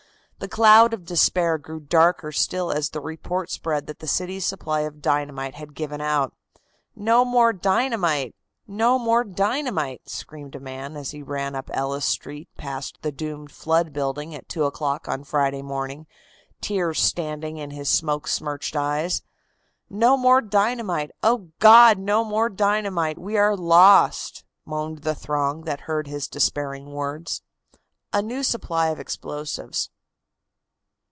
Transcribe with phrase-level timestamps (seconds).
[0.43, 4.79] The cloud of despair grew darker still as the report spread that the city's supply
[4.79, 6.33] of dynamite had given out.
[6.95, 8.33] "No more dynamite!
[8.67, 13.51] No more dynamite!" screamed a fireman as he ran up Ellis Street past the doomed
[13.51, 16.07] Flood building at two o'clock on Friday morning,
[16.59, 19.21] tears standing in his smoke smirched eyes.
[19.91, 21.11] "No more dynamite!
[21.21, 21.99] O God!
[21.99, 23.19] no more dynamite!
[23.19, 27.43] We are lost!" moaned the throng that heard his despairing words.
[28.11, 29.91] A NEW SUPPLY OF EXPLOSIVES.